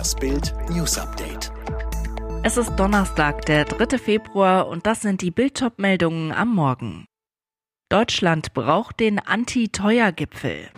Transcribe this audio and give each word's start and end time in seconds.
Das 0.00 0.14
Bild 0.14 0.54
News 0.70 0.96
Update. 0.96 1.52
Es 2.42 2.56
ist 2.56 2.74
Donnerstag, 2.76 3.44
der 3.44 3.66
3. 3.66 3.98
Februar 3.98 4.66
und 4.66 4.86
das 4.86 5.02
sind 5.02 5.20
die 5.20 5.30
Bildtop-Meldungen 5.30 6.32
am 6.32 6.54
Morgen. 6.54 7.04
Deutschland 7.90 8.54
braucht 8.54 8.98
den 8.98 9.18
Anti-Teuer-Gipfel. 9.18 10.70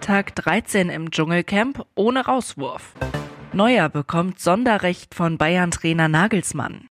Tag 0.00 0.36
13 0.36 0.88
im 0.88 1.10
Dschungelcamp 1.10 1.84
ohne 1.96 2.26
Rauswurf. 2.26 2.94
Neuer 3.52 3.88
bekommt 3.88 4.38
Sonderrecht 4.38 5.16
von 5.16 5.36
Bayern-Trainer 5.36 6.06
Nagelsmann. 6.06 6.89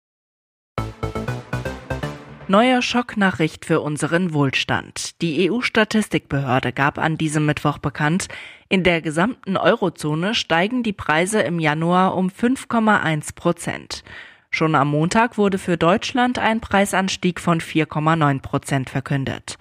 Neuer 2.49 2.81
Schocknachricht 2.81 3.65
für 3.65 3.81
unseren 3.81 4.33
Wohlstand. 4.33 5.21
Die 5.21 5.51
EU-Statistikbehörde 5.51 6.71
gab 6.71 6.97
an 6.97 7.17
diesem 7.17 7.45
Mittwoch 7.45 7.77
bekannt, 7.77 8.29
in 8.69 8.83
der 8.83 9.01
gesamten 9.01 9.57
Eurozone 9.57 10.33
steigen 10.33 10.81
die 10.81 10.93
Preise 10.93 11.41
im 11.41 11.59
Januar 11.59 12.15
um 12.15 12.29
5,1 12.29 13.35
Prozent. 13.35 14.05
Schon 14.49 14.75
am 14.75 14.87
Montag 14.91 15.37
wurde 15.37 15.57
für 15.57 15.75
Deutschland 15.75 16.39
ein 16.39 16.61
Preisanstieg 16.61 17.41
von 17.41 17.59
4,9 17.59 18.41
Prozent 18.41 18.89
verkündet. 18.89 19.57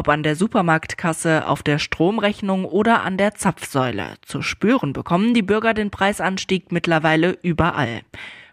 Ob 0.00 0.08
an 0.08 0.22
der 0.22 0.34
Supermarktkasse, 0.34 1.46
auf 1.46 1.62
der 1.62 1.78
Stromrechnung 1.78 2.64
oder 2.64 3.02
an 3.02 3.18
der 3.18 3.34
Zapfsäule. 3.34 4.14
Zu 4.22 4.40
spüren 4.40 4.94
bekommen 4.94 5.34
die 5.34 5.42
Bürger 5.42 5.74
den 5.74 5.90
Preisanstieg 5.90 6.72
mittlerweile 6.72 7.36
überall. 7.42 8.00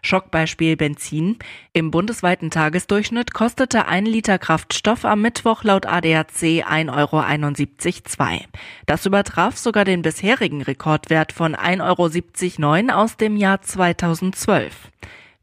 Schockbeispiel 0.02 0.76
Benzin. 0.76 1.38
Im 1.72 1.90
bundesweiten 1.90 2.50
Tagesdurchschnitt 2.50 3.32
kostete 3.32 3.88
ein 3.88 4.04
Liter 4.04 4.38
Kraftstoff 4.38 5.06
am 5.06 5.22
Mittwoch 5.22 5.64
laut 5.64 5.86
ADAC 5.86 6.66
1,71,2 6.68 8.30
Euro. 8.30 8.40
Das 8.84 9.06
übertraf 9.06 9.56
sogar 9.56 9.86
den 9.86 10.02
bisherigen 10.02 10.60
Rekordwert 10.60 11.32
von 11.32 11.56
1,79,9 11.56 12.90
Euro 12.90 13.04
aus 13.04 13.16
dem 13.16 13.38
Jahr 13.38 13.62
2012. 13.62 14.90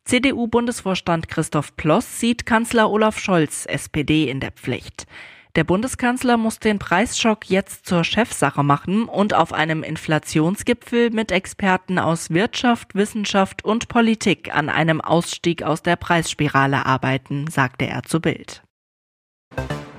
CDU-Bundesvorstand 0.03 1.30
Christoph 1.30 1.75
Ploss 1.75 2.19
sieht 2.19 2.45
Kanzler 2.45 2.91
Olaf 2.91 3.17
Scholz, 3.17 3.65
SPD, 3.65 4.30
in 4.30 4.39
der 4.39 4.52
Pflicht. 4.52 5.08
Der 5.56 5.64
Bundeskanzler 5.64 6.36
muss 6.36 6.59
den 6.59 6.80
Preisschock 6.80 7.50
jetzt 7.50 7.86
zur 7.86 8.03
Chefsache 8.03 8.61
machen 8.61 9.06
und 9.06 9.34
auf 9.34 9.53
einem 9.53 9.84
Inflationsgipfel 9.84 11.11
mit 11.11 11.31
Experten 11.31 11.98
aus 11.98 12.30
Wirtschaft, 12.30 12.94
Wissenschaft 12.94 13.64
und 13.64 13.88
Politik 13.88 14.53
an 14.53 14.67
einem 14.67 15.00
Ausstieg 15.00 15.64
aus 15.64 15.81
der 15.81 15.95
Preisspirale 15.95 16.86
arbeiten, 16.86 17.48
sagte 17.48 17.88
er 17.88 18.03
zu 18.03 18.20
Bild. 18.20 18.64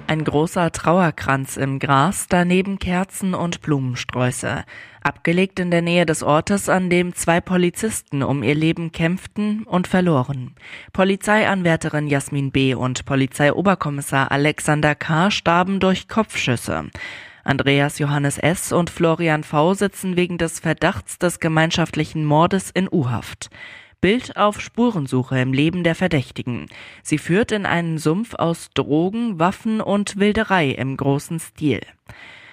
Ein 0.09 0.23
großer 0.23 0.71
Trauerkranz 0.71 1.57
im 1.57 1.81
Gras, 1.81 2.27
daneben 2.29 2.79
Kerzen 2.79 3.35
und 3.35 3.61
Blumensträuße. 3.61 4.65
Abgelegt 5.03 5.59
in 5.59 5.73
der 5.73 5.83
Nähe 5.83 6.07
des 6.07 6.23
Ortes, 6.23 6.69
an 6.69 6.91
dem 6.91 7.13
zwei 7.17 7.41
Polizisten 7.41 8.23
um 8.23 8.45
ihr 8.45 8.55
Leben 8.55 8.93
kämpften 8.93 9.65
und 9.65 9.89
verloren. 9.89 10.55
Polizeianwärterin 10.93 12.07
Jasmin 12.07 12.53
B. 12.53 12.75
und 12.75 13.05
Polizeioberkommissar 13.05 14.31
Alexander 14.31 14.95
K. 14.95 15.33
starben 15.33 15.81
durch 15.81 16.07
Kopfschüsse. 16.07 16.85
Andreas 17.43 17.99
Johannes 17.99 18.39
S. 18.39 18.71
und 18.71 18.91
Florian 18.91 19.43
V. 19.43 19.75
sitzen 19.75 20.15
wegen 20.15 20.39
des 20.39 20.61
Verdachts 20.61 21.19
des 21.19 21.41
gemeinschaftlichen 21.41 22.25
Mordes 22.25 22.71
in 22.71 22.89
U-Haft. 22.89 23.51
Bild 24.07 24.37
auf 24.37 24.61
Spurensuche 24.61 25.41
im 25.41 25.53
Leben 25.53 25.83
der 25.83 25.97
Verdächtigen. 25.97 26.67
Sie 27.03 27.19
führt 27.19 27.51
in 27.51 27.67
einen 27.67 27.99
Sumpf 27.99 28.35
aus 28.35 28.71
Drogen, 28.73 29.41
Waffen 29.41 29.81
und 29.81 30.21
Wilderei 30.21 30.69
im 30.71 30.97
großen 30.97 31.41
Stil. 31.41 31.81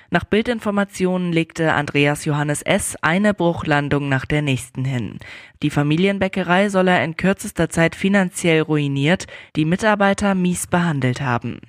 Nach 0.10 0.24
Bildinformationen 0.24 1.32
legte 1.32 1.74
Andreas 1.74 2.26
Johannes 2.26 2.64
S. 2.64 2.96
eine 3.04 3.36
Bruchlandung 3.36 4.10
nach 4.10 4.26
der 4.26 4.42
nächsten 4.42 4.84
hin. 4.84 5.20
Die 5.62 5.70
Familienbäckerei 5.70 6.70
soll 6.70 6.88
er 6.88 7.04
in 7.04 7.18
kürzester 7.18 7.70
Zeit 7.70 7.96
finanziell 7.96 8.64
ruiniert, 8.64 9.28
die 9.56 9.66
Mitarbeiter 9.66 10.34
mies 10.34 10.66
behandelt 10.66 11.22
haben. 11.22 11.60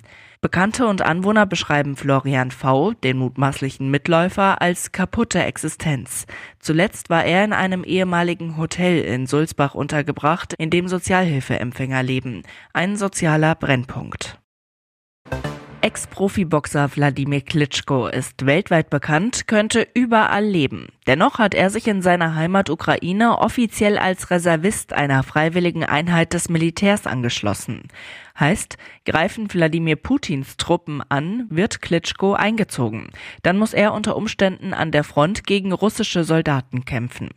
Bekannte 0.44 0.86
und 0.86 1.00
Anwohner 1.00 1.46
beschreiben 1.46 1.96
Florian 1.96 2.50
V., 2.50 2.92
den 2.92 3.16
mutmaßlichen 3.16 3.90
Mitläufer, 3.90 4.60
als 4.60 4.92
kaputte 4.92 5.42
Existenz. 5.42 6.26
Zuletzt 6.58 7.08
war 7.08 7.24
er 7.24 7.46
in 7.46 7.54
einem 7.54 7.82
ehemaligen 7.82 8.58
Hotel 8.58 9.00
in 9.00 9.26
Sulzbach 9.26 9.74
untergebracht, 9.74 10.52
in 10.52 10.68
dem 10.68 10.86
Sozialhilfeempfänger 10.86 12.02
leben. 12.02 12.42
Ein 12.74 12.98
sozialer 12.98 13.54
Brennpunkt. 13.54 14.38
Ex-Profiboxer 15.94 16.96
Wladimir 16.96 17.40
Klitschko 17.40 18.08
ist 18.08 18.46
weltweit 18.46 18.90
bekannt, 18.90 19.46
könnte 19.46 19.86
überall 19.94 20.44
leben. 20.44 20.88
Dennoch 21.06 21.38
hat 21.38 21.54
er 21.54 21.70
sich 21.70 21.86
in 21.86 22.02
seiner 22.02 22.34
Heimat 22.34 22.68
Ukraine 22.68 23.38
offiziell 23.38 23.96
als 23.96 24.28
Reservist 24.32 24.92
einer 24.92 25.22
freiwilligen 25.22 25.84
Einheit 25.84 26.32
des 26.32 26.48
Militärs 26.48 27.06
angeschlossen. 27.06 27.82
Heißt, 28.40 28.76
greifen 29.06 29.46
Wladimir 29.54 29.94
Putins 29.94 30.56
Truppen 30.56 31.00
an, 31.10 31.46
wird 31.48 31.80
Klitschko 31.80 32.34
eingezogen. 32.34 33.10
Dann 33.44 33.56
muss 33.56 33.72
er 33.72 33.94
unter 33.94 34.16
Umständen 34.16 34.74
an 34.74 34.90
der 34.90 35.04
Front 35.04 35.46
gegen 35.46 35.70
russische 35.70 36.24
Soldaten 36.24 36.84
kämpfen. 36.84 37.30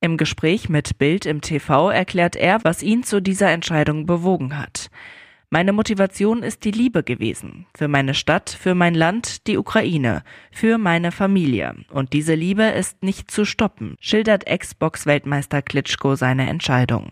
Im 0.00 0.16
Gespräch 0.16 0.68
mit 0.68 0.98
Bild 0.98 1.24
im 1.24 1.40
TV 1.40 1.90
erklärt 1.90 2.34
er, 2.34 2.58
was 2.64 2.82
ihn 2.82 3.04
zu 3.04 3.22
dieser 3.22 3.52
Entscheidung 3.52 4.06
bewogen 4.06 4.58
hat. 4.58 4.90
Meine 5.54 5.74
Motivation 5.74 6.42
ist 6.42 6.64
die 6.64 6.70
Liebe 6.70 7.02
gewesen. 7.02 7.66
Für 7.76 7.86
meine 7.86 8.14
Stadt, 8.14 8.48
für 8.48 8.74
mein 8.74 8.94
Land, 8.94 9.46
die 9.46 9.58
Ukraine, 9.58 10.22
für 10.50 10.78
meine 10.78 11.12
Familie. 11.12 11.74
Und 11.90 12.14
diese 12.14 12.34
Liebe 12.34 12.62
ist 12.62 13.02
nicht 13.02 13.30
zu 13.30 13.44
stoppen, 13.44 13.96
schildert 14.00 14.46
Ex-Box-Weltmeister 14.46 15.60
Klitschko 15.60 16.14
seine 16.14 16.48
Entscheidung. 16.48 17.10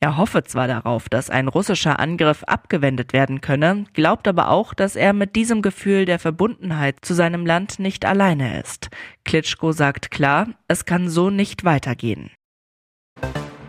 Er 0.00 0.16
hoffe 0.16 0.42
zwar 0.42 0.66
darauf, 0.66 1.08
dass 1.08 1.30
ein 1.30 1.46
russischer 1.46 2.00
Angriff 2.00 2.42
abgewendet 2.42 3.12
werden 3.12 3.40
könne, 3.40 3.84
glaubt 3.92 4.26
aber 4.26 4.50
auch, 4.50 4.74
dass 4.74 4.96
er 4.96 5.12
mit 5.12 5.36
diesem 5.36 5.62
Gefühl 5.62 6.04
der 6.04 6.18
Verbundenheit 6.18 6.96
zu 7.02 7.14
seinem 7.14 7.46
Land 7.46 7.78
nicht 7.78 8.04
alleine 8.04 8.60
ist. 8.60 8.90
Klitschko 9.24 9.70
sagt 9.70 10.10
klar, 10.10 10.48
es 10.66 10.84
kann 10.84 11.08
so 11.08 11.30
nicht 11.30 11.64
weitergehen. 11.64 12.30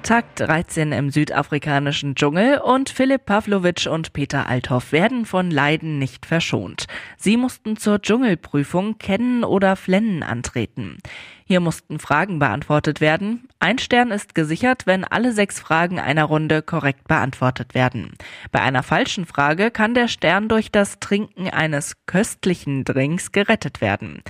Tag 0.09 0.35
13 0.37 0.91
im 0.91 1.11
südafrikanischen 1.11 2.15
Dschungel 2.15 2.57
und 2.57 2.89
Philipp 2.89 3.27
Pavlovic 3.27 3.85
und 3.85 4.11
Peter 4.11 4.49
Althoff 4.49 4.91
werden 4.91 5.23
von 5.27 5.51
Leiden 5.51 5.99
nicht 5.99 6.25
verschont. 6.25 6.87
Sie 7.15 7.37
mussten 7.37 7.77
zur 7.77 8.01
Dschungelprüfung 8.01 8.97
Kennen 8.97 9.43
oder 9.43 9.75
Flennen 9.75 10.23
antreten. 10.23 10.97
Hier 11.45 11.59
mussten 11.59 11.99
Fragen 11.99 12.39
beantwortet 12.39 13.01
werden. 13.01 13.47
Ein 13.59 13.77
Stern 13.77 14.09
ist 14.09 14.33
gesichert, 14.33 14.87
wenn 14.87 15.03
alle 15.05 15.31
sechs 15.31 15.59
Fragen 15.59 15.99
einer 15.99 16.23
Runde 16.23 16.63
korrekt 16.63 17.07
beantwortet 17.07 17.75
werden. 17.75 18.13
Bei 18.51 18.61
einer 18.61 18.81
falschen 18.81 19.27
Frage 19.27 19.69
kann 19.69 19.93
der 19.93 20.07
Stern 20.07 20.49
durch 20.49 20.71
das 20.71 20.99
Trinken 20.99 21.51
eines 21.51 21.93
köstlichen 22.07 22.83
Drinks 22.83 23.31
gerettet 23.31 23.79
werden. 23.79 24.23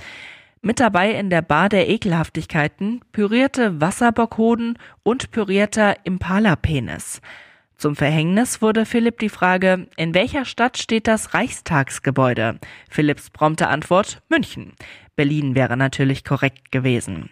Mit 0.62 0.78
dabei 0.78 1.12
in 1.12 1.30
der 1.30 1.40
Bar 1.40 1.70
der 1.70 1.88
Ekelhaftigkeiten 1.88 3.00
pürierte 3.12 3.80
Wasserbockhoden 3.80 4.76
und 5.02 5.30
pürierter 5.30 5.96
Impala-Penis. 6.04 7.22
Zum 7.76 7.96
Verhängnis 7.96 8.60
wurde 8.60 8.84
Philipp 8.84 9.20
die 9.20 9.30
Frage, 9.30 9.86
in 9.96 10.12
welcher 10.12 10.44
Stadt 10.44 10.76
steht 10.76 11.06
das 11.06 11.32
Reichstagsgebäude? 11.32 12.58
Philipps 12.90 13.30
prompte 13.30 13.68
Antwort 13.68 14.20
München. 14.28 14.74
Berlin 15.16 15.54
wäre 15.54 15.78
natürlich 15.78 16.24
korrekt 16.24 16.70
gewesen. 16.70 17.30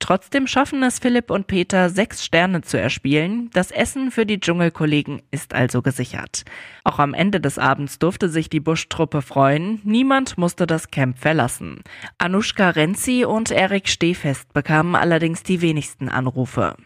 Trotzdem 0.00 0.46
schaffen 0.46 0.82
es 0.82 1.00
Philipp 1.00 1.30
und 1.30 1.48
Peter, 1.48 1.90
sechs 1.90 2.24
Sterne 2.24 2.62
zu 2.62 2.80
erspielen. 2.80 3.50
Das 3.52 3.70
Essen 3.70 4.10
für 4.10 4.24
die 4.24 4.38
Dschungelkollegen 4.38 5.22
ist 5.30 5.54
also 5.54 5.82
gesichert. 5.82 6.44
Auch 6.84 6.98
am 6.98 7.14
Ende 7.14 7.40
des 7.40 7.58
Abends 7.58 7.98
durfte 7.98 8.28
sich 8.28 8.48
die 8.48 8.60
Busch-Truppe 8.60 9.22
freuen. 9.22 9.80
Niemand 9.84 10.38
musste 10.38 10.66
das 10.66 10.90
Camp 10.90 11.18
verlassen. 11.18 11.82
Anushka 12.18 12.70
Renzi 12.70 13.24
und 13.24 13.50
Erik 13.50 13.88
Stehfest 13.88 14.52
bekamen 14.52 14.94
allerdings 14.94 15.42
die 15.42 15.60
wenigsten 15.60 16.08
Anrufe. 16.08 16.76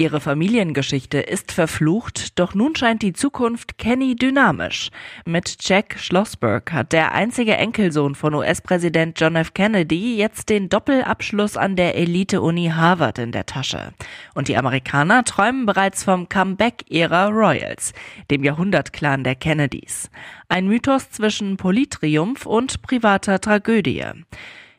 Ihre 0.00 0.22
Familiengeschichte 0.22 1.18
ist 1.18 1.52
verflucht, 1.52 2.38
doch 2.38 2.54
nun 2.54 2.74
scheint 2.74 3.02
die 3.02 3.12
Zukunft 3.12 3.76
Kenny 3.76 4.16
dynamisch. 4.16 4.88
Mit 5.26 5.58
Jack 5.60 5.98
Schlossberg 5.98 6.72
hat 6.72 6.94
der 6.94 7.12
einzige 7.12 7.58
Enkelsohn 7.58 8.14
von 8.14 8.32
US-Präsident 8.32 9.20
John 9.20 9.36
F. 9.36 9.52
Kennedy 9.52 10.16
jetzt 10.16 10.48
den 10.48 10.70
Doppelabschluss 10.70 11.58
an 11.58 11.76
der 11.76 11.96
Elite-Uni 11.96 12.72
Harvard 12.74 13.18
in 13.18 13.30
der 13.30 13.44
Tasche. 13.44 13.92
Und 14.34 14.48
die 14.48 14.56
Amerikaner 14.56 15.22
träumen 15.22 15.66
bereits 15.66 16.02
vom 16.02 16.30
Comeback 16.30 16.82
ihrer 16.88 17.28
Royals, 17.28 17.92
dem 18.30 18.42
Jahrhundertclan 18.42 19.22
der 19.22 19.34
Kennedys. 19.34 20.10
Ein 20.48 20.66
Mythos 20.66 21.10
zwischen 21.10 21.58
Politriumph 21.58 22.46
und 22.46 22.80
privater 22.80 23.38
Tragödie. 23.38 24.06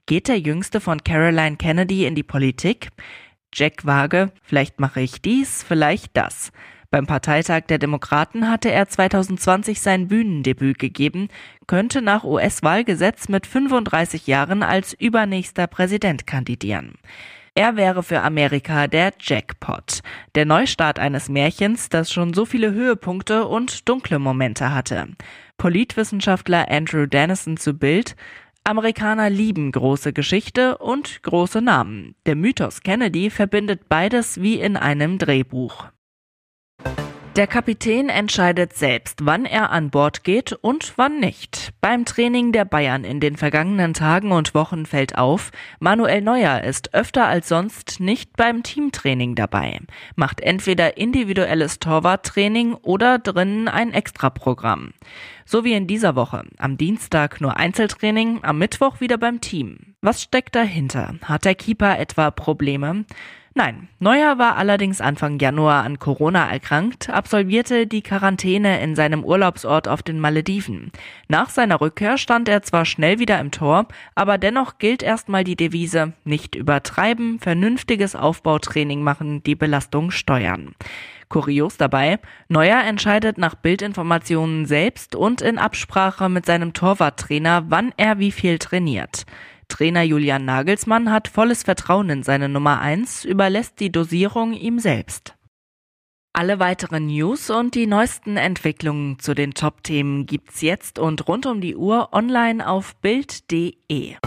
Geht 0.07 0.29
der 0.29 0.39
jüngste 0.39 0.81
von 0.81 1.03
Caroline 1.03 1.57
Kennedy 1.57 2.07
in 2.07 2.15
die 2.15 2.23
Politik? 2.23 2.89
Jack 3.53 3.85
vage, 3.85 4.31
vielleicht 4.43 4.79
mache 4.79 5.01
ich 5.01 5.21
dies, 5.21 5.63
vielleicht 5.63 6.15
das. 6.15 6.51
Beim 6.89 7.07
Parteitag 7.07 7.61
der 7.69 7.77
Demokraten 7.77 8.49
hatte 8.49 8.69
er 8.69 8.87
2020 8.87 9.79
sein 9.79 10.09
Bühnendebüt 10.09 10.77
gegeben, 10.77 11.29
könnte 11.65 12.01
nach 12.01 12.25
US-Wahlgesetz 12.25 13.29
mit 13.29 13.47
35 13.47 14.27
Jahren 14.27 14.61
als 14.61 14.93
übernächster 14.93 15.67
Präsident 15.67 16.27
kandidieren. 16.27 16.95
Er 17.53 17.75
wäre 17.75 18.01
für 18.01 18.21
Amerika 18.21 18.87
der 18.87 19.13
Jackpot. 19.19 19.99
Der 20.35 20.45
Neustart 20.45 20.99
eines 20.99 21.27
Märchens, 21.27 21.89
das 21.89 22.11
schon 22.11 22.33
so 22.33 22.45
viele 22.45 22.71
Höhepunkte 22.71 23.45
und 23.45 23.89
dunkle 23.89 24.19
Momente 24.19 24.73
hatte. 24.73 25.07
Politwissenschaftler 25.57 26.69
Andrew 26.69 27.05
Dennison 27.05 27.57
zu 27.57 27.73
Bild. 27.73 28.15
Amerikaner 28.63 29.29
lieben 29.29 29.71
große 29.71 30.13
Geschichte 30.13 30.77
und 30.77 31.23
große 31.23 31.61
Namen. 31.61 32.15
Der 32.25 32.35
Mythos 32.35 32.81
Kennedy 32.81 33.29
verbindet 33.29 33.89
beides 33.89 34.39
wie 34.39 34.59
in 34.59 34.77
einem 34.77 35.17
Drehbuch. 35.17 35.87
Der 37.37 37.47
Kapitän 37.47 38.09
entscheidet 38.09 38.73
selbst, 38.73 39.19
wann 39.23 39.45
er 39.45 39.71
an 39.71 39.89
Bord 39.89 40.25
geht 40.25 40.51
und 40.51 40.91
wann 40.97 41.21
nicht. 41.21 41.71
Beim 41.79 42.03
Training 42.03 42.51
der 42.51 42.65
Bayern 42.65 43.05
in 43.05 43.21
den 43.21 43.37
vergangenen 43.37 43.93
Tagen 43.93 44.33
und 44.33 44.53
Wochen 44.53 44.85
fällt 44.85 45.17
auf, 45.17 45.51
Manuel 45.79 46.19
Neuer 46.19 46.65
ist 46.65 46.93
öfter 46.93 47.27
als 47.27 47.47
sonst 47.47 48.01
nicht 48.01 48.35
beim 48.35 48.63
Teamtraining 48.63 49.35
dabei, 49.35 49.79
macht 50.17 50.41
entweder 50.41 50.97
individuelles 50.97 51.79
Torwarttraining 51.79 52.73
oder 52.73 53.17
drinnen 53.17 53.69
ein 53.69 53.93
Extraprogramm. 53.93 54.91
So 55.45 55.63
wie 55.63 55.73
in 55.73 55.87
dieser 55.87 56.17
Woche. 56.17 56.43
Am 56.57 56.75
Dienstag 56.75 57.39
nur 57.39 57.55
Einzeltraining, 57.55 58.39
am 58.43 58.57
Mittwoch 58.57 58.99
wieder 58.99 59.17
beim 59.17 59.39
Team. 59.39 59.95
Was 60.01 60.21
steckt 60.21 60.53
dahinter? 60.53 61.15
Hat 61.23 61.45
der 61.45 61.55
Keeper 61.55 61.97
etwa 61.97 62.29
Probleme? 62.29 63.05
Nein, 63.53 63.89
Neuer 63.99 64.37
war 64.37 64.55
allerdings 64.55 65.01
Anfang 65.01 65.37
Januar 65.37 65.83
an 65.83 65.99
Corona 65.99 66.49
erkrankt, 66.49 67.09
absolvierte 67.09 67.85
die 67.85 68.01
Quarantäne 68.01 68.81
in 68.81 68.95
seinem 68.95 69.25
Urlaubsort 69.25 69.89
auf 69.89 70.01
den 70.01 70.21
Malediven. 70.21 70.93
Nach 71.27 71.49
seiner 71.49 71.81
Rückkehr 71.81 72.17
stand 72.17 72.47
er 72.47 72.61
zwar 72.61 72.85
schnell 72.85 73.19
wieder 73.19 73.41
im 73.41 73.51
Tor, 73.51 73.89
aber 74.15 74.37
dennoch 74.37 74.77
gilt 74.77 75.03
erstmal 75.03 75.43
die 75.43 75.57
Devise, 75.57 76.13
nicht 76.23 76.55
übertreiben, 76.55 77.39
vernünftiges 77.39 78.15
Aufbautraining 78.15 79.03
machen, 79.03 79.43
die 79.43 79.55
Belastung 79.55 80.11
steuern. 80.11 80.73
Kurios 81.27 81.75
dabei, 81.75 82.19
Neuer 82.47 82.81
entscheidet 82.83 83.37
nach 83.37 83.55
Bildinformationen 83.55 84.65
selbst 84.65 85.13
und 85.13 85.41
in 85.41 85.57
Absprache 85.57 86.29
mit 86.29 86.45
seinem 86.45 86.71
Torwarttrainer, 86.71 87.65
wann 87.67 87.93
er 87.97 88.19
wie 88.19 88.31
viel 88.31 88.59
trainiert. 88.59 89.25
Trainer 89.71 90.03
Julian 90.03 90.43
Nagelsmann 90.43 91.11
hat 91.11 91.29
volles 91.29 91.63
Vertrauen 91.63 92.09
in 92.09 92.23
seine 92.23 92.49
Nummer 92.49 92.81
1, 92.81 93.23
überlässt 93.23 93.79
die 93.79 93.89
Dosierung 93.89 94.51
ihm 94.51 94.79
selbst. 94.79 95.35
Alle 96.33 96.59
weiteren 96.59 97.07
News 97.07 97.49
und 97.49 97.73
die 97.73 97.87
neuesten 97.87 98.35
Entwicklungen 98.35 99.19
zu 99.19 99.33
den 99.33 99.53
Top-Themen 99.53 100.25
gibt's 100.25 100.61
jetzt 100.61 100.99
und 100.99 101.25
rund 101.27 101.45
um 101.45 101.61
die 101.61 101.77
Uhr 101.77 102.09
online 102.11 102.67
auf 102.67 102.95
Bild.de. 102.97 104.17